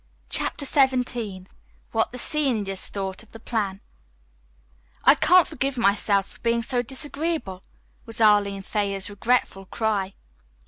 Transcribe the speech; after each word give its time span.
CHAPTER 0.29 0.65
XVII 0.65 1.45
WHAT 1.91 2.11
THE 2.11 2.17
SENIORS 2.17 2.87
THOUGHT 2.87 3.21
OF 3.21 3.33
THE 3.33 3.39
PLAN 3.39 3.81
"I 5.03 5.13
can't 5.13 5.45
forgive 5.47 5.77
myself 5.77 6.25
for 6.27 6.39
being 6.39 6.63
so 6.63 6.81
disagreeable," 6.81 7.61
was 8.07 8.19
Arline 8.19 8.63
Thayer's 8.63 9.11
regretful 9.11 9.65
cry. 9.67 10.15